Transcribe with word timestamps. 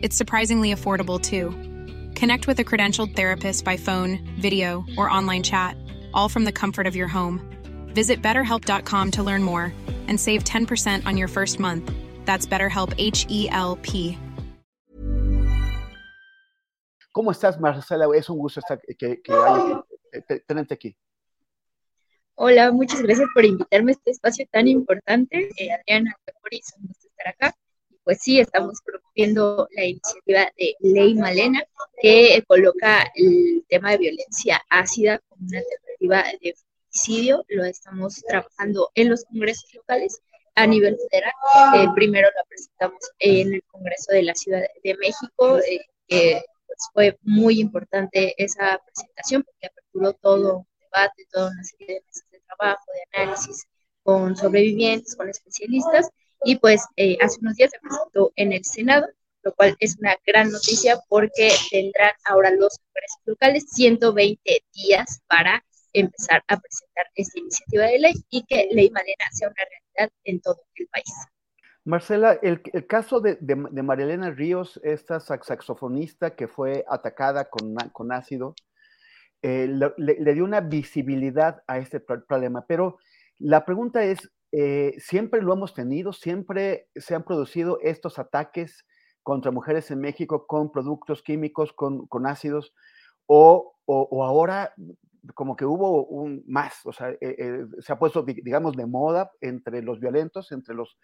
It's 0.00 0.16
surprisingly 0.16 0.72
affordable 0.72 1.20
too. 1.20 1.50
Connect 2.14 2.46
with 2.46 2.60
a 2.60 2.64
credentialed 2.64 3.16
therapist 3.16 3.64
by 3.64 3.76
phone, 3.76 4.20
video, 4.38 4.84
or 4.96 5.10
online 5.10 5.42
chat, 5.42 5.76
all 6.14 6.28
from 6.28 6.44
the 6.44 6.52
comfort 6.52 6.86
of 6.86 6.94
your 6.94 7.08
home. 7.08 7.40
Visit 7.94 8.22
betterhelp.com 8.22 9.10
to 9.10 9.22
learn 9.24 9.42
more 9.42 9.72
and 10.06 10.20
save 10.20 10.44
10% 10.44 11.04
on 11.04 11.16
your 11.16 11.26
first 11.26 11.58
month. 11.58 11.90
That's 12.24 12.46
BetterHelp 12.46 12.94
H 12.98 13.26
E 13.28 13.48
L 13.50 13.76
P. 13.82 14.16
¿Cómo 17.12 17.32
estás, 17.32 17.58
Marcela? 17.58 18.06
Es 18.14 18.30
un 18.30 18.38
gusto 18.38 18.60
estar, 18.60 18.80
que, 18.96 19.20
que 19.20 19.32
haya, 19.32 19.82
eh, 20.12 20.40
tenerte 20.46 20.74
aquí. 20.74 20.96
Hola, 22.36 22.70
muchas 22.70 23.02
gracias 23.02 23.26
por 23.34 23.44
invitarme 23.44 23.90
a 23.90 23.94
este 23.94 24.12
espacio 24.12 24.46
tan 24.52 24.68
importante. 24.68 25.50
Eh, 25.58 25.72
Adriana, 25.72 26.14
es 26.52 26.72
un 26.78 26.86
gusto 26.86 27.08
estar 27.08 27.34
acá. 27.34 27.56
Pues 28.08 28.22
sí, 28.22 28.40
estamos 28.40 28.80
promoviendo 28.86 29.68
la 29.72 29.84
iniciativa 29.84 30.50
de 30.56 30.74
Ley 30.80 31.14
Malena, 31.14 31.62
que 32.00 32.42
coloca 32.48 33.06
el 33.14 33.62
tema 33.68 33.90
de 33.90 33.98
violencia 33.98 34.62
ácida 34.70 35.18
como 35.28 35.46
una 35.46 35.58
alternativa 35.58 36.38
de 36.40 36.54
feminicidio. 36.54 37.44
Lo 37.48 37.64
estamos 37.66 38.22
trabajando 38.26 38.90
en 38.94 39.10
los 39.10 39.26
congresos 39.26 39.74
locales 39.74 40.22
a 40.54 40.66
nivel 40.66 40.96
federal. 41.10 41.32
Eh, 41.76 41.86
primero 41.94 42.28
lo 42.28 42.48
presentamos 42.48 42.98
en 43.18 43.52
el 43.52 43.62
Congreso 43.64 44.12
de 44.14 44.22
la 44.22 44.34
Ciudad 44.34 44.62
de 44.82 44.94
México, 44.94 45.58
eh, 45.58 45.80
que 46.06 46.42
pues, 46.66 46.78
fue 46.94 47.18
muy 47.20 47.60
importante 47.60 48.34
esa 48.42 48.80
presentación 48.86 49.42
porque 49.42 49.66
aperturó 49.66 50.14
todo 50.14 50.56
un 50.60 50.66
debate, 50.80 51.26
toda 51.30 51.50
una 51.50 51.62
serie 51.62 51.96
de 51.96 52.00
mesas 52.06 52.24
trabajo, 52.46 52.84
de 52.90 53.20
análisis 53.20 53.66
con 54.02 54.34
sobrevivientes, 54.34 55.14
con 55.14 55.28
especialistas, 55.28 56.08
y 56.44 56.56
pues 56.56 56.84
eh, 56.96 57.16
hace 57.20 57.38
unos 57.40 57.56
días 57.56 57.70
se 57.70 57.78
presentó 57.80 58.32
en 58.36 58.52
el 58.52 58.64
Senado, 58.64 59.06
lo 59.42 59.54
cual 59.54 59.76
es 59.80 59.96
una 59.98 60.16
gran 60.26 60.50
noticia 60.50 60.98
porque 61.08 61.50
tendrán 61.70 62.12
ahora 62.24 62.50
los 62.50 62.78
congresos 62.78 63.20
locales 63.24 63.66
120 63.70 64.64
días 64.74 65.20
para 65.28 65.64
empezar 65.92 66.42
a 66.48 66.58
presentar 66.58 67.06
esta 67.14 67.38
iniciativa 67.38 67.84
de 67.86 67.98
ley 67.98 68.14
y 68.30 68.44
que 68.44 68.68
Ley 68.70 68.90
Malena 68.90 69.24
sea 69.32 69.48
una 69.48 69.64
realidad 69.64 70.14
en 70.24 70.40
todo 70.40 70.60
el 70.74 70.86
país. 70.88 71.12
Marcela, 71.84 72.38
el, 72.42 72.60
el 72.74 72.86
caso 72.86 73.20
de, 73.20 73.38
de, 73.40 73.54
Elena 74.02 74.30
Ríos, 74.30 74.78
esta 74.84 75.20
saxofonista 75.20 76.36
que 76.36 76.46
fue 76.46 76.84
atacada 76.86 77.48
con, 77.48 77.74
con 77.92 78.12
ácido, 78.12 78.54
eh, 79.40 79.68
le, 79.96 80.34
dio 80.34 80.44
una 80.44 80.60
visibilidad 80.60 81.62
a 81.66 81.78
este 81.78 82.00
problema. 82.00 82.66
Pero 82.66 82.98
la 83.38 83.64
pregunta 83.64 84.04
es, 84.04 84.30
eh, 84.52 84.94
¿siempre 84.98 85.42
lo 85.42 85.52
hemos 85.52 85.74
tenido? 85.74 86.12
¿Siempre 86.12 86.88
se 86.96 87.14
han 87.14 87.24
producido 87.24 87.78
estos 87.82 88.18
ataques 88.18 88.86
contra 89.22 89.50
mujeres 89.50 89.90
en 89.90 90.00
México 90.00 90.46
con 90.46 90.72
productos 90.72 91.22
químicos, 91.22 91.72
con, 91.72 92.08
ácidos? 92.26 92.74
O, 93.26 93.74
ahora 94.24 94.74
como 95.34 95.56
que 95.56 95.66
hubo 95.66 96.06
un 96.06 96.42
más, 96.46 96.86
o 96.86 96.92
sea, 96.92 97.10
eh, 97.20 97.64
se 97.80 97.92
ha 97.92 97.98
puesto, 97.98 98.22
digamos, 98.22 98.76
de 98.76 98.86
moda 98.86 99.30
entre 99.40 99.82
los 99.82 100.00
violentos, 100.00 100.52
entre 100.52 100.74
los, 100.74 100.98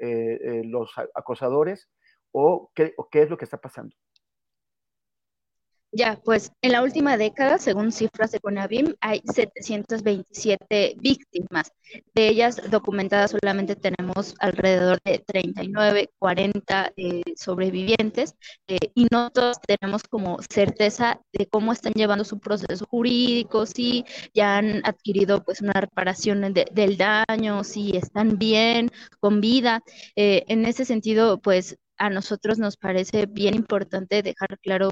los 0.00 0.92
acosadores, 1.14 1.88
o 2.32 2.70
qué, 2.74 2.94
o 2.96 3.08
qué 3.08 3.22
es 3.22 3.30
lo 3.30 3.36
que 3.36 3.44
está 3.44 3.60
pasando? 3.60 3.94
Ya, 5.90 6.20
pues 6.22 6.52
en 6.60 6.72
la 6.72 6.82
última 6.82 7.16
década, 7.16 7.56
según 7.58 7.92
cifras 7.92 8.30
de 8.30 8.40
CONAVIM, 8.40 8.94
hay 9.00 9.22
727 9.24 10.96
víctimas. 11.00 11.72
De 12.14 12.28
ellas 12.28 12.60
documentadas 12.70 13.30
solamente 13.30 13.74
tenemos 13.74 14.34
alrededor 14.38 14.98
de 15.02 15.18
39, 15.20 16.10
40 16.18 16.92
eh, 16.94 17.22
sobrevivientes 17.36 18.34
eh, 18.66 18.78
y 18.94 19.06
no 19.10 19.30
todos 19.30 19.56
tenemos 19.62 20.02
como 20.02 20.38
certeza 20.50 21.22
de 21.32 21.46
cómo 21.46 21.72
están 21.72 21.94
llevando 21.94 22.24
su 22.24 22.38
proceso 22.38 22.84
jurídico, 22.86 23.64
si 23.64 24.04
ya 24.34 24.58
han 24.58 24.82
adquirido 24.84 25.42
pues 25.42 25.62
una 25.62 25.72
reparación 25.72 26.52
de, 26.52 26.66
del 26.70 26.98
daño, 26.98 27.64
si 27.64 27.96
están 27.96 28.36
bien, 28.38 28.90
con 29.20 29.40
vida. 29.40 29.82
Eh, 30.16 30.44
en 30.48 30.66
ese 30.66 30.84
sentido, 30.84 31.40
pues 31.40 31.78
a 31.96 32.10
nosotros 32.10 32.58
nos 32.58 32.76
parece 32.76 33.26
bien 33.26 33.54
importante 33.54 34.22
dejar 34.22 34.58
claro 34.60 34.90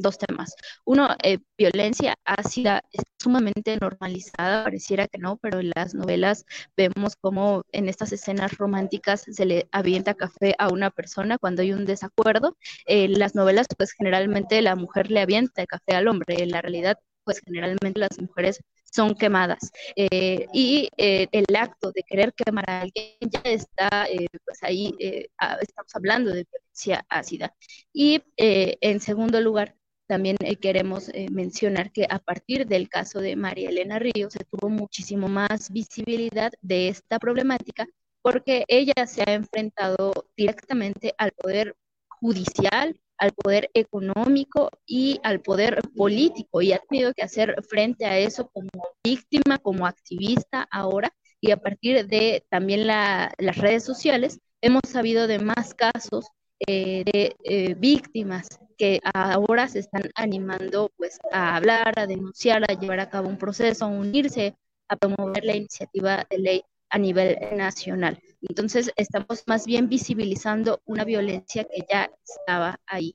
dos 0.00 0.18
temas. 0.18 0.54
Uno, 0.84 1.08
eh, 1.22 1.38
violencia 1.56 2.14
ácida 2.24 2.82
es 2.92 3.02
sumamente 3.18 3.76
normalizada, 3.76 4.64
pareciera 4.64 5.08
que 5.08 5.18
no, 5.18 5.36
pero 5.38 5.60
en 5.60 5.70
las 5.74 5.94
novelas 5.94 6.44
vemos 6.76 7.16
como 7.16 7.62
en 7.72 7.88
estas 7.88 8.12
escenas 8.12 8.56
románticas 8.56 9.24
se 9.30 9.44
le 9.46 9.68
avienta 9.72 10.14
café 10.14 10.54
a 10.58 10.68
una 10.68 10.90
persona 10.90 11.38
cuando 11.38 11.62
hay 11.62 11.72
un 11.72 11.84
desacuerdo. 11.84 12.56
En 12.86 13.18
las 13.18 13.34
novelas, 13.34 13.66
pues 13.76 13.92
generalmente 13.92 14.62
la 14.62 14.76
mujer 14.76 15.10
le 15.10 15.20
avienta 15.20 15.62
el 15.62 15.68
café 15.68 15.94
al 15.94 16.08
hombre. 16.08 16.42
En 16.42 16.50
la 16.50 16.62
realidad, 16.62 16.98
pues 17.24 17.40
generalmente 17.44 18.00
las 18.00 18.18
mujeres 18.20 18.60
son 18.90 19.14
quemadas. 19.14 19.70
Eh, 19.96 20.46
y 20.52 20.88
eh, 20.96 21.28
el 21.32 21.44
acto 21.56 21.92
de 21.92 22.02
querer 22.02 22.32
quemar 22.34 22.64
a 22.68 22.80
alguien 22.82 23.16
ya 23.20 23.42
está, 23.44 24.06
pues 24.44 24.62
ahí 24.62 24.94
eh, 24.98 25.28
estamos 25.60 25.94
hablando 25.94 26.30
de 26.30 26.46
violencia 26.50 27.04
ácida. 27.08 27.54
Y 27.92 28.22
en 28.36 29.00
segundo 29.00 29.40
lugar, 29.40 29.74
también 30.08 30.36
eh, 30.40 30.56
queremos 30.56 31.10
eh, 31.10 31.26
mencionar 31.30 31.92
que 31.92 32.06
a 32.08 32.18
partir 32.18 32.66
del 32.66 32.88
caso 32.88 33.20
de 33.20 33.36
María 33.36 33.68
Elena 33.68 33.98
Ríos 33.98 34.32
se 34.32 34.44
tuvo 34.44 34.70
muchísimo 34.70 35.28
más 35.28 35.70
visibilidad 35.70 36.50
de 36.62 36.88
esta 36.88 37.18
problemática 37.18 37.86
porque 38.22 38.64
ella 38.68 39.06
se 39.06 39.22
ha 39.22 39.34
enfrentado 39.34 40.12
directamente 40.34 41.14
al 41.18 41.32
poder 41.32 41.76
judicial, 42.08 42.98
al 43.18 43.32
poder 43.32 43.70
económico 43.74 44.70
y 44.86 45.20
al 45.22 45.40
poder 45.42 45.78
político 45.94 46.62
y 46.62 46.72
ha 46.72 46.78
tenido 46.78 47.12
que 47.12 47.22
hacer 47.22 47.62
frente 47.68 48.06
a 48.06 48.18
eso 48.18 48.48
como 48.48 48.70
víctima, 49.04 49.58
como 49.58 49.86
activista 49.86 50.66
ahora 50.70 51.12
y 51.40 51.50
a 51.50 51.58
partir 51.58 52.06
de 52.06 52.46
también 52.48 52.86
la, 52.86 53.30
las 53.36 53.58
redes 53.58 53.84
sociales 53.84 54.40
hemos 54.62 54.82
sabido 54.88 55.26
de 55.26 55.38
más 55.38 55.74
casos 55.74 56.24
eh, 56.66 57.04
de 57.04 57.76
víctimas 57.78 58.48
que 58.78 59.00
ahora 59.12 59.68
se 59.68 59.80
están 59.80 60.04
animando 60.14 60.90
pues 60.96 61.18
a 61.32 61.56
hablar, 61.56 61.98
a 61.98 62.06
denunciar, 62.06 62.62
a 62.62 62.74
llevar 62.74 63.00
a 63.00 63.10
cabo 63.10 63.28
un 63.28 63.36
proceso, 63.36 63.84
a 63.84 63.88
unirse, 63.88 64.56
a 64.88 64.96
promover 64.96 65.44
la 65.44 65.56
iniciativa 65.56 66.24
de 66.30 66.38
ley 66.38 66.62
a 66.90 66.98
nivel 66.98 67.36
nacional. 67.56 68.22
Entonces, 68.40 68.92
estamos 68.96 69.42
más 69.46 69.66
bien 69.66 69.88
visibilizando 69.88 70.80
una 70.86 71.04
violencia 71.04 71.64
que 71.64 71.84
ya 71.90 72.10
estaba 72.24 72.80
ahí. 72.86 73.14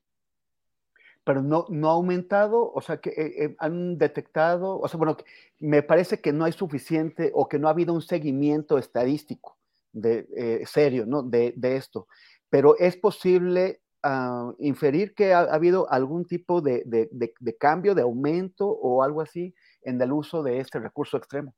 Pero 1.24 1.42
no, 1.42 1.66
no 1.70 1.90
ha 1.90 1.94
aumentado, 1.94 2.72
o 2.72 2.82
sea, 2.82 2.98
que 2.98 3.12
eh, 3.12 3.46
eh, 3.46 3.56
han 3.58 3.98
detectado, 3.98 4.80
o 4.80 4.88
sea, 4.90 4.98
bueno, 4.98 5.18
me 5.60 5.82
parece 5.82 6.20
que 6.20 6.34
no 6.34 6.44
hay 6.44 6.52
suficiente 6.52 7.32
o 7.34 7.48
que 7.48 7.58
no 7.58 7.70
ha 7.70 7.72
habido 7.72 7.94
un 7.94 8.02
seguimiento 8.02 8.78
estadístico 8.78 9.58
de, 9.94 10.28
eh, 10.36 10.64
serio, 10.66 11.06
¿no? 11.06 11.24
De, 11.24 11.54
de 11.56 11.78
esto. 11.78 12.08
Pero 12.50 12.78
es 12.78 12.98
posible 12.98 13.80
uh, 14.04 14.56
inferir 14.60 15.14
que 15.14 15.34
ha, 15.34 15.40
ha, 15.40 15.54
habido 15.54 15.90
algún 15.92 16.26
tipo 16.26 16.62
de, 16.62 16.84
de, 16.86 17.10
de, 17.12 17.34
de, 17.40 17.58
cambio, 17.58 17.96
de 17.96 18.02
aumento 18.02 18.68
o 18.68 19.04
algo 19.04 19.22
así 19.22 19.54
en 19.82 20.02
el 20.02 20.12
uso 20.12 20.44
de 20.44 20.60
este 20.60 20.80
recurso 20.80 21.18
extremo. 21.18 21.54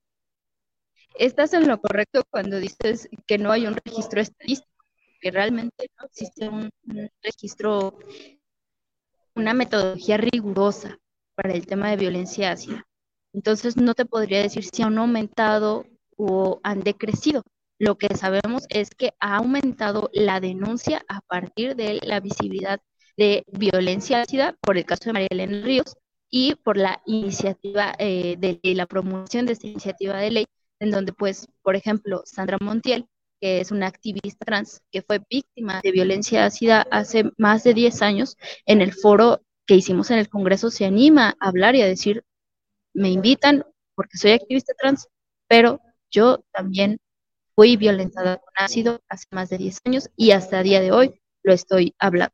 Estás 1.16 1.54
en 1.54 1.68
lo 1.68 1.80
correcto 1.80 2.24
cuando 2.30 2.60
dices 2.60 3.10
que 3.26 3.38
no 3.38 3.52
hay 3.52 3.68
un 3.68 3.76
registro 3.86 4.22
estadístico, 4.22 4.70
que 5.22 5.32
realmente 5.32 5.90
no 5.98 6.06
existe 6.06 6.50
un, 6.50 6.70
un 6.88 7.10
registro, 7.22 7.98
una 9.36 9.54
metodología 9.54 10.18
rigurosa 10.18 10.98
para 11.36 11.54
el 11.54 11.66
tema 11.66 11.90
de 11.90 11.98
violencia 11.98 12.52
ácida. 12.52 12.86
Entonces 13.34 13.78
no 13.78 13.94
te 13.94 14.06
podría 14.06 14.42
decir 14.42 14.64
si 14.64 14.82
han 14.82 14.98
aumentado 14.98 15.86
o 16.18 16.60
han 16.64 16.82
decrecido. 16.82 17.44
Lo 17.78 17.98
que 17.98 18.16
sabemos 18.16 18.66
es 18.70 18.90
que 18.92 19.14
ha 19.20 19.38
aumentado 19.38 20.10
la 20.14 20.40
denuncia 20.40 21.04
a 21.10 21.22
partir 21.22 21.76
de 21.76 22.00
la 22.04 22.20
visibilidad 22.22 22.80
de 23.18 23.44
violencia 23.48 24.22
ácida 24.22 24.56
por 24.62 24.78
el 24.78 24.86
caso 24.86 25.06
de 25.06 25.14
María 25.14 25.28
Elena 25.32 25.62
Ríos 25.62 25.96
y 26.30 26.56
por 26.56 26.78
la 26.78 27.02
iniciativa 27.06 27.94
eh, 28.00 28.36
de, 28.38 28.60
la 28.76 28.86
promoción 28.86 29.46
de 29.46 29.54
esta 29.54 29.68
iniciativa 29.68 30.18
de 30.18 30.32
ley, 30.32 30.46
en 30.80 30.92
donde, 30.92 31.14
pues, 31.14 31.48
por 31.62 31.76
ejemplo, 31.76 32.24
Sandra 32.26 32.58
Montiel, 32.62 33.08
que 33.42 33.60
es 33.62 33.72
una 33.72 33.88
activista 33.88 34.46
trans 34.46 34.82
que 34.92 35.02
fue 35.02 35.20
víctima 35.30 35.82
de 35.84 35.92
violencia 35.92 36.46
ácida 36.46 36.86
hace 36.92 37.32
más 37.38 37.64
de 37.64 37.74
10 37.74 38.02
años, 38.02 38.38
en 38.66 38.82
el 38.82 38.94
foro 38.94 39.42
que 39.66 39.76
hicimos 39.76 40.12
en 40.12 40.20
el 40.20 40.30
Congreso 40.30 40.70
se 40.70 40.86
anima 40.86 41.36
a 41.40 41.48
hablar 41.50 41.76
y 41.76 41.82
a 41.82 41.88
decir, 41.88 42.24
me 42.94 43.10
invitan 43.10 43.66
porque 43.96 44.18
soy 44.18 44.32
activista 44.32 44.74
trans, 44.78 45.08
pero 45.48 45.82
yo 46.12 46.44
también 46.54 47.00
fui 47.56 47.78
violentada 47.78 48.38
con 48.38 48.54
ácido 48.56 49.02
hace 49.10 49.26
más 49.32 49.50
de 49.50 49.58
10 49.58 49.80
años 49.86 50.10
y 50.16 50.32
hasta 50.32 50.60
el 50.60 50.66
día 50.66 50.82
de 50.82 50.92
hoy 50.92 51.22
lo 51.44 51.54
estoy 51.54 51.96
hablando. 52.00 52.34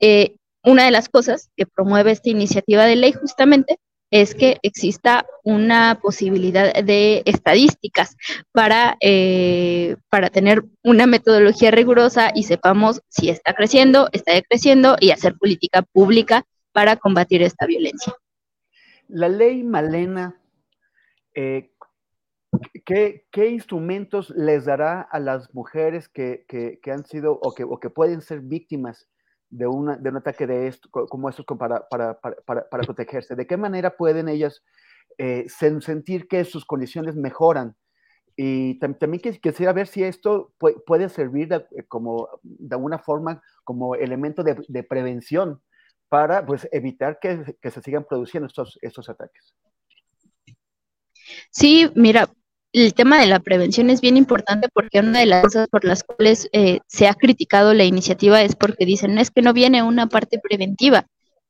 Eh, 0.00 0.36
una 0.64 0.84
de 0.84 0.90
las 0.90 1.08
cosas 1.08 1.50
que 1.56 1.66
promueve 1.66 2.10
esta 2.10 2.30
iniciativa 2.30 2.84
de 2.84 2.96
ley 2.96 3.12
justamente 3.12 3.78
es 4.10 4.34
que 4.34 4.58
exista 4.62 5.26
una 5.44 5.98
posibilidad 6.00 6.72
de 6.82 7.22
estadísticas 7.24 8.16
para, 8.52 8.96
eh, 9.00 9.96
para 10.08 10.30
tener 10.30 10.64
una 10.82 11.06
metodología 11.06 11.70
rigurosa 11.70 12.30
y 12.34 12.44
sepamos 12.44 13.00
si 13.08 13.30
está 13.30 13.52
creciendo, 13.52 14.08
está 14.12 14.32
decreciendo 14.32 14.96
y 15.00 15.10
hacer 15.10 15.36
política 15.36 15.82
pública 15.82 16.44
para 16.72 16.96
combatir 16.96 17.42
esta 17.42 17.66
violencia. 17.66 18.14
La 19.08 19.28
ley 19.28 19.62
Malena, 19.62 20.40
eh, 21.34 21.70
¿qué, 22.86 23.48
instrumentos 23.50 24.30
les 24.30 24.64
dará 24.64 25.02
a 25.02 25.18
las 25.18 25.52
mujeres 25.54 26.08
que, 26.08 26.46
han 26.86 27.04
sido 27.04 27.38
o 27.42 27.52
que, 27.54 27.90
pueden 27.90 28.22
ser 28.22 28.40
víctimas 28.40 29.08
de, 29.50 29.66
un 29.66 29.90
ataque 29.90 30.46
de 30.46 30.72
como 30.90 31.28
estos 31.28 31.44
para, 31.58 31.88
protegerse? 32.86 33.34
¿De 33.34 33.46
qué 33.46 33.56
manera 33.56 33.96
pueden 33.96 34.28
ellas 34.28 34.62
eh, 35.18 35.46
sentir 35.48 36.28
que 36.28 36.44
sus 36.44 36.64
condiciones 36.64 37.16
mejoran? 37.16 37.76
Y 38.36 38.78
también 38.78 39.20
quisiera 39.42 39.72
ver 39.72 39.86
si 39.86 40.04
esto 40.04 40.52
puede, 40.58 41.08
servir 41.08 41.48
de, 41.48 41.56
eh, 41.56 41.84
como, 41.88 42.28
de 42.42 42.74
alguna 42.74 42.98
forma 42.98 43.42
como 43.64 43.94
elemento 43.94 44.42
de, 44.42 44.62
de 44.68 44.82
prevención 44.82 45.62
para 46.08 46.44
pues, 46.44 46.68
evitar 46.70 47.18
que, 47.18 47.56
que, 47.60 47.70
se 47.70 47.80
sigan 47.80 48.04
produciendo 48.04 48.46
estos, 48.46 48.78
estos 48.82 49.08
ataques. 49.08 49.54
Sí, 51.50 51.90
mira, 51.94 52.28
el 52.84 52.92
tema 52.92 53.18
de 53.18 53.26
la 53.26 53.40
prevención 53.40 53.88
es 53.88 54.02
bien 54.02 54.18
importante 54.18 54.68
porque 54.68 55.00
una 55.00 55.20
de 55.20 55.26
las 55.26 55.42
cosas 55.42 55.68
por 55.68 55.84
las 55.84 56.04
cuales 56.04 56.48
eh, 56.52 56.80
se 56.86 57.08
ha 57.08 57.14
criticado 57.14 57.72
la 57.72 57.84
iniciativa 57.84 58.42
es 58.42 58.54
porque 58.54 58.84
dicen, 58.84 59.18
es 59.18 59.30
que 59.30 59.40
no 59.40 59.54
viene 59.54 59.82
una 59.82 60.08
parte 60.08 60.38
preventiva. 60.38 61.06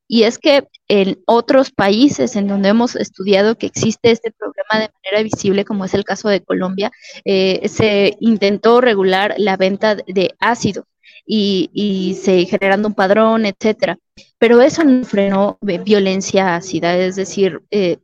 Y 0.08 0.22
es 0.22 0.38
que 0.38 0.68
en 0.86 1.18
otros 1.26 1.72
países 1.72 2.36
en 2.36 2.46
donde 2.46 2.68
hemos 2.68 2.94
estudiado 2.94 3.58
que 3.58 3.66
existe 3.66 4.12
este 4.12 4.30
problema 4.30 4.86
de 4.86 4.92
manera 5.02 5.24
visible, 5.24 5.64
como 5.64 5.84
es 5.84 5.94
el 5.94 6.04
caso 6.04 6.28
de 6.28 6.44
Colombia, 6.44 6.92
eh, 7.24 7.68
se 7.68 8.16
intentó 8.20 8.80
regular 8.80 9.34
la 9.36 9.56
venta 9.56 9.96
de 9.96 10.32
ácido 10.38 10.86
y, 11.26 11.70
y, 11.72 12.14
se 12.14 12.44
generando 12.44 12.86
un 12.86 12.94
padrón, 12.94 13.46
etcétera. 13.46 13.98
Pero 14.38 14.62
eso 14.62 14.84
no 14.84 15.04
frenó 15.04 15.58
violencia 15.60 16.54
ácida, 16.54 16.96
es 16.96 17.16
decir, 17.16 17.62
eh, 17.72 17.98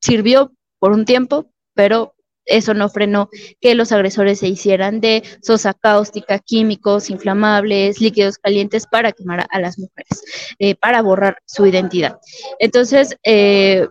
sirvió 0.00 0.52
por 0.80 0.90
un 0.90 1.04
tiempo, 1.04 1.46
pero 1.74 2.14
eso 2.46 2.74
no 2.74 2.88
frenó 2.88 3.28
que 3.60 3.74
los 3.74 3.92
agresores 3.92 4.38
se 4.40 4.48
hicieran 4.48 5.00
de 5.00 5.22
sosa 5.42 5.74
cáustica, 5.74 6.38
químicos 6.38 7.10
inflamables, 7.10 8.00
líquidos 8.00 8.38
calientes 8.38 8.86
para 8.86 9.12
quemar 9.12 9.46
a 9.50 9.60
las 9.60 9.78
mujeres, 9.78 10.54
eh, 10.58 10.74
para 10.74 11.02
borrar 11.02 11.38
su 11.46 11.66
identidad. 11.66 12.18
Entonces, 12.58 13.16
eh, 13.24 13.86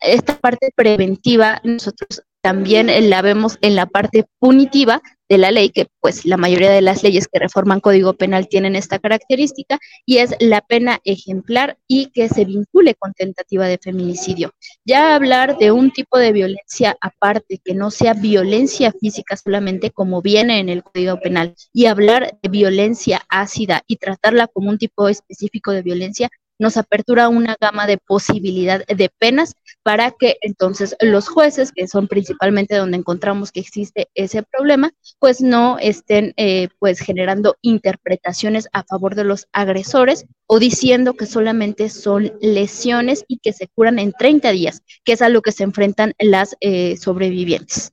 esta 0.00 0.38
parte 0.38 0.70
preventiva 0.74 1.60
nosotros 1.64 2.22
también 2.42 2.88
la 3.10 3.22
vemos 3.22 3.58
en 3.60 3.74
la 3.74 3.86
parte 3.86 4.26
punitiva 4.38 5.02
de 5.28 5.38
la 5.38 5.50
ley, 5.50 5.70
que 5.70 5.86
pues 6.00 6.24
la 6.24 6.36
mayoría 6.36 6.70
de 6.70 6.80
las 6.80 7.02
leyes 7.02 7.26
que 7.26 7.38
reforman 7.38 7.80
Código 7.80 8.14
Penal 8.14 8.48
tienen 8.48 8.76
esta 8.76 8.98
característica, 8.98 9.78
y 10.04 10.18
es 10.18 10.34
la 10.40 10.60
pena 10.60 11.00
ejemplar 11.04 11.78
y 11.86 12.06
que 12.06 12.28
se 12.28 12.44
vincule 12.44 12.94
con 12.94 13.12
tentativa 13.12 13.66
de 13.66 13.78
feminicidio. 13.78 14.52
Ya 14.84 15.14
hablar 15.14 15.58
de 15.58 15.72
un 15.72 15.90
tipo 15.90 16.18
de 16.18 16.32
violencia 16.32 16.96
aparte, 17.00 17.60
que 17.64 17.74
no 17.74 17.90
sea 17.90 18.14
violencia 18.14 18.92
física 18.92 19.36
solamente 19.36 19.90
como 19.90 20.22
viene 20.22 20.60
en 20.60 20.68
el 20.68 20.82
Código 20.82 21.20
Penal, 21.20 21.54
y 21.72 21.86
hablar 21.86 22.38
de 22.42 22.48
violencia 22.48 23.22
ácida 23.28 23.82
y 23.86 23.96
tratarla 23.96 24.46
como 24.46 24.70
un 24.70 24.78
tipo 24.78 25.08
específico 25.08 25.72
de 25.72 25.82
violencia, 25.82 26.30
nos 26.58 26.76
apertura 26.76 27.28
una 27.28 27.56
gama 27.60 27.86
de 27.86 27.98
posibilidad 27.98 28.84
de 28.86 29.10
penas 29.18 29.54
para 29.86 30.10
que 30.10 30.36
entonces 30.40 30.96
los 31.00 31.28
jueces, 31.28 31.70
que 31.70 31.86
son 31.86 32.08
principalmente 32.08 32.74
donde 32.74 32.96
encontramos 32.96 33.52
que 33.52 33.60
existe 33.60 34.08
ese 34.16 34.42
problema, 34.42 34.90
pues 35.20 35.40
no 35.40 35.78
estén 35.78 36.34
eh, 36.36 36.70
pues 36.80 36.98
generando 36.98 37.54
interpretaciones 37.62 38.68
a 38.72 38.82
favor 38.82 39.14
de 39.14 39.22
los 39.22 39.46
agresores 39.52 40.26
o 40.48 40.58
diciendo 40.58 41.14
que 41.14 41.26
solamente 41.26 41.88
son 41.88 42.32
lesiones 42.40 43.24
y 43.28 43.38
que 43.38 43.52
se 43.52 43.68
curan 43.68 44.00
en 44.00 44.10
30 44.10 44.50
días, 44.50 44.82
que 45.04 45.12
es 45.12 45.22
a 45.22 45.28
lo 45.28 45.40
que 45.40 45.52
se 45.52 45.62
enfrentan 45.62 46.14
las 46.18 46.56
eh, 46.58 46.96
sobrevivientes. 46.96 47.92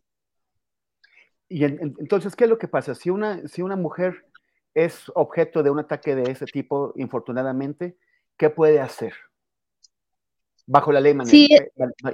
Y 1.47 1.63
entonces, 1.63 2.35
¿qué 2.35 2.45
es 2.45 2.49
lo 2.49 2.57
que 2.57 2.67
pasa? 2.67 2.95
Si 2.95 3.11
una, 3.11 3.47
si 3.47 3.61
una 3.61 3.75
mujer 3.75 4.25
es 4.73 5.11
objeto 5.13 5.61
de 5.61 5.69
un 5.69 5.77
ataque 5.77 6.15
de 6.15 6.31
ese 6.31 6.47
tipo, 6.47 6.91
infortunadamente, 6.95 7.97
¿qué 8.35 8.49
puede 8.49 8.79
hacer? 8.79 9.13
Bajo 10.65 10.91
la 10.91 11.01
ley, 11.01 11.13
sí, 11.25 11.49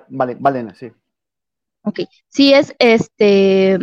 vale, 0.09 0.35
vale, 0.39 0.75
sí. 0.75 0.91
Ok, 1.83 2.01
si 2.27 2.53
es 2.53 2.73
este, 2.79 3.77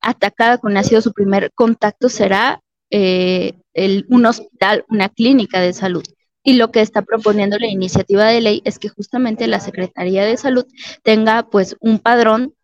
atacada 0.00 0.58
con 0.58 0.76
ácido, 0.76 1.00
su 1.00 1.12
primer 1.12 1.52
contacto 1.52 2.08
será 2.08 2.62
eh, 2.90 3.54
el, 3.74 4.06
un 4.08 4.26
hospital, 4.26 4.84
una 4.88 5.08
clínica 5.08 5.60
de 5.60 5.72
salud. 5.72 6.04
Y 6.42 6.54
lo 6.54 6.70
que 6.70 6.80
está 6.80 7.02
proponiendo 7.02 7.58
la 7.58 7.66
iniciativa 7.66 8.24
de 8.26 8.40
ley 8.40 8.62
es 8.64 8.78
que 8.78 8.88
justamente 8.88 9.48
la 9.48 9.60
Secretaría 9.60 10.24
de 10.24 10.36
Salud 10.36 10.64
tenga 11.02 11.48
pues 11.50 11.76
un 11.80 11.98
padrón 11.98 12.54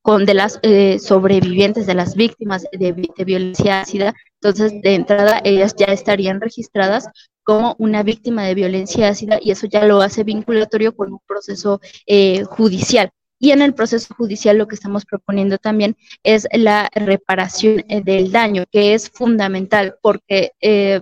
con 0.00 0.24
de 0.24 0.32
las 0.32 0.58
eh, 0.62 0.98
sobrevivientes, 0.98 1.86
de 1.86 1.94
las 1.94 2.14
víctimas 2.14 2.64
de, 2.72 2.92
violencia 3.26 3.82
ácida. 3.82 4.14
Entonces, 4.40 4.80
de 4.80 4.94
entrada, 4.94 5.42
ellas 5.44 5.74
ya 5.76 5.86
estarían 5.86 6.40
registradas 6.40 7.08
como 7.48 7.74
una 7.78 8.02
víctima 8.02 8.44
de 8.44 8.54
violencia 8.54 9.08
ácida 9.08 9.38
y 9.40 9.52
eso 9.52 9.66
ya 9.66 9.82
lo 9.86 10.02
hace 10.02 10.22
vinculatorio 10.22 10.94
con 10.94 11.14
un 11.14 11.20
proceso 11.26 11.80
eh, 12.06 12.44
judicial. 12.44 13.08
Y 13.38 13.52
en 13.52 13.62
el 13.62 13.72
proceso 13.72 14.14
judicial 14.14 14.58
lo 14.58 14.68
que 14.68 14.74
estamos 14.74 15.06
proponiendo 15.06 15.56
también 15.56 15.96
es 16.22 16.46
la 16.52 16.90
reparación 16.92 17.86
eh, 17.88 18.02
del 18.04 18.32
daño, 18.32 18.64
que 18.70 18.92
es 18.92 19.08
fundamental 19.08 19.96
porque 20.02 20.52
eh, 20.60 21.00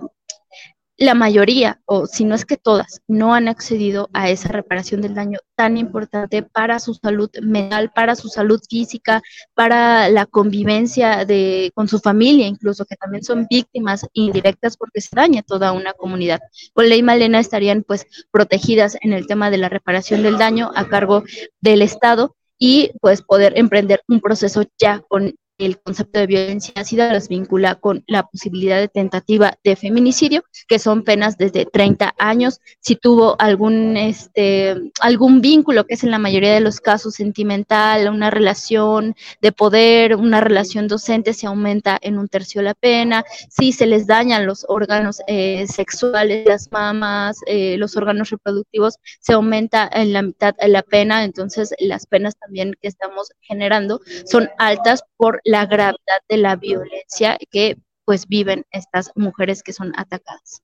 la 0.97 1.13
mayoría, 1.13 1.79
o 1.85 2.07
si 2.07 2.25
no 2.25 2.33
es 2.33 2.45
que 2.45 2.57
todas, 2.57 3.01
no 3.07 3.35
han 3.35 3.47
accedido 3.47 4.09
a 4.13 4.29
esa 4.29 4.49
reparación 4.49 5.01
del 5.01 5.13
daño 5.13 5.39
tan 5.55 5.77
importante 5.77 6.41
para 6.41 6.79
su 6.79 6.95
salud 6.95 7.29
mental, 7.41 7.91
para 7.93 8.15
su 8.15 8.29
salud 8.29 8.59
física, 8.67 9.21
para 9.53 10.09
la 10.09 10.25
convivencia 10.25 11.23
de, 11.23 11.71
con 11.75 11.87
su 11.87 11.99
familia, 11.99 12.47
incluso 12.47 12.85
que 12.85 12.95
también 12.95 13.23
son 13.23 13.45
víctimas 13.47 14.07
indirectas 14.13 14.75
porque 14.75 15.01
se 15.01 15.15
daña 15.15 15.43
toda 15.43 15.71
una 15.71 15.93
comunidad. 15.93 16.39
Con 16.73 16.89
ley 16.89 17.03
Malena 17.03 17.39
estarían 17.39 17.83
pues 17.83 18.07
protegidas 18.31 18.97
en 19.01 19.13
el 19.13 19.27
tema 19.27 19.51
de 19.51 19.57
la 19.57 19.69
reparación 19.69 20.23
del 20.23 20.39
daño 20.39 20.71
a 20.75 20.87
cargo 20.87 21.23
del 21.61 21.83
Estado 21.83 22.35
y 22.57 22.91
pues 23.01 23.21
poder 23.21 23.53
emprender 23.55 24.01
un 24.07 24.19
proceso 24.19 24.63
ya 24.79 25.03
con 25.07 25.35
el 25.57 25.79
concepto 25.79 26.19
de 26.19 26.27
violencia 26.27 26.73
ácida 26.75 27.13
los 27.13 27.27
vincula 27.27 27.75
con 27.75 28.03
la 28.07 28.23
posibilidad 28.23 28.79
de 28.79 28.87
tentativa 28.87 29.57
de 29.63 29.75
feminicidio, 29.75 30.43
que 30.67 30.79
son 30.79 31.03
penas 31.03 31.37
desde 31.37 31.65
30 31.65 32.13
años. 32.17 32.59
Si 32.79 32.95
tuvo 32.95 33.35
algún, 33.39 33.97
este, 33.97 34.75
algún 34.99 35.41
vínculo, 35.41 35.85
que 35.85 35.95
es 35.95 36.03
en 36.03 36.11
la 36.11 36.19
mayoría 36.19 36.53
de 36.53 36.59
los 36.59 36.79
casos 36.79 37.15
sentimental, 37.15 38.07
una 38.09 38.29
relación 38.29 39.15
de 39.41 39.51
poder, 39.51 40.15
una 40.15 40.41
relación 40.41 40.87
docente, 40.87 41.33
se 41.33 41.47
aumenta 41.47 41.97
en 42.01 42.17
un 42.17 42.27
tercio 42.27 42.61
la 42.61 42.73
pena. 42.73 43.23
Si 43.49 43.71
se 43.71 43.87
les 43.87 44.07
dañan 44.07 44.45
los 44.45 44.65
órganos 44.67 45.21
eh, 45.27 45.65
sexuales, 45.67 46.45
las 46.45 46.71
mamas, 46.71 47.37
eh, 47.47 47.77
los 47.77 47.97
órganos 47.97 48.29
reproductivos, 48.29 48.95
se 49.19 49.33
aumenta 49.33 49.89
en 49.91 50.13
la 50.13 50.21
mitad 50.21 50.55
la 50.67 50.83
pena. 50.83 51.23
Entonces, 51.23 51.73
las 51.79 52.05
penas 52.05 52.35
también 52.37 52.75
que 52.81 52.87
estamos 52.87 53.31
generando 53.41 54.01
son 54.25 54.49
altas 54.57 55.03
por 55.17 55.41
la 55.47 55.65
gravedad 55.65 56.19
de 56.27 56.37
la 56.37 56.55
violencia 56.57 57.37
que 57.49 57.77
pues 58.05 58.27
viven 58.27 58.65
estas 58.71 59.11
mujeres 59.15 59.63
que 59.63 59.73
son 59.73 59.93
atacadas. 59.97 60.61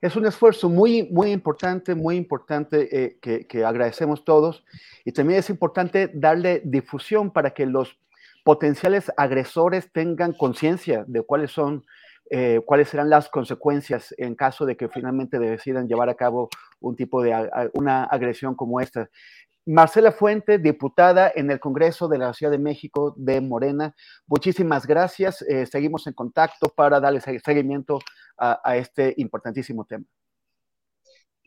Es 0.00 0.16
un 0.16 0.26
esfuerzo 0.26 0.68
muy, 0.68 1.04
muy 1.10 1.30
importante, 1.30 1.94
muy 1.94 2.16
importante 2.16 2.88
eh, 2.90 3.18
que, 3.20 3.46
que, 3.46 3.64
agradecemos 3.64 4.24
todos. 4.24 4.64
Y 5.04 5.12
también 5.12 5.40
es 5.40 5.50
importante 5.50 6.10
darle 6.12 6.62
difusión 6.64 7.30
para 7.30 7.52
que 7.52 7.66
los 7.66 7.98
potenciales 8.44 9.10
agresores 9.16 9.90
tengan 9.92 10.32
conciencia 10.32 11.04
de 11.06 11.22
cuáles 11.22 11.50
son, 11.50 11.84
eh, 12.30 12.60
cuáles 12.64 12.88
serán 12.88 13.10
las 13.10 13.28
consecuencias 13.28 14.14
en 14.18 14.34
caso 14.34 14.64
de 14.64 14.76
que 14.76 14.88
finalmente 14.88 15.38
decidan 15.38 15.88
llevar 15.88 16.08
a 16.08 16.14
cabo 16.14 16.48
un 16.80 16.96
tipo 16.96 17.22
de 17.22 17.50
una 17.74 18.04
agresión 18.04 18.54
como 18.54 18.80
esta. 18.80 19.10
Marcela 19.66 20.12
Fuente, 20.12 20.58
diputada 20.58 21.30
en 21.34 21.50
el 21.50 21.58
Congreso 21.58 22.06
de 22.08 22.18
la 22.18 22.32
Ciudad 22.32 22.52
de 22.52 22.58
México 22.58 23.14
de 23.16 23.40
Morena, 23.40 23.94
muchísimas 24.26 24.86
gracias. 24.86 25.42
Eh, 25.42 25.66
seguimos 25.66 26.06
en 26.06 26.14
contacto 26.14 26.68
para 26.68 27.00
darle 27.00 27.20
seguimiento 27.20 27.98
a, 28.38 28.60
a 28.64 28.76
este 28.76 29.12
importantísimo 29.16 29.84
tema. 29.84 30.04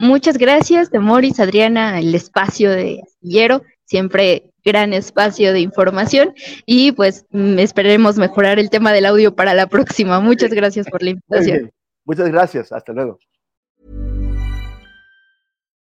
Muchas 0.02 0.38
gracias, 0.38 0.92
Demoris, 0.92 1.40
Adriana, 1.40 2.00
el 2.00 2.16
espacio 2.16 2.72
de 2.72 3.02
Astillero, 3.04 3.64
siempre 3.84 4.52
gran 4.64 4.94
espacio 4.94 5.54
de 5.54 5.62
información 5.62 6.34
y 6.66 6.92
pues 6.92 7.26
mm, 7.32 7.60
esperemos 7.60 8.18
mejorar 8.18 8.60
el 8.60 8.70
tema 8.70 8.94
del 8.94 9.06
audio 9.06 9.36
para 9.36 9.54
la 9.54 9.68
próxima. 9.68 10.20
Muchas 10.20 10.52
gracias 10.52 10.88
por 10.90 11.04
la 11.04 11.12
invitación. 11.12 11.72
Muchas 12.06 12.30
gracias, 12.30 12.72
hasta 12.72 12.94
luego. 12.94 13.20